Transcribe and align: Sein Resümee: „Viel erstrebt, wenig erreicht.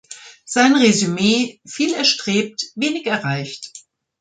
Sein 0.45 0.73
Resümee: 0.75 1.61
„Viel 1.63 1.93
erstrebt, 1.93 2.63
wenig 2.73 3.05
erreicht. 3.05 3.71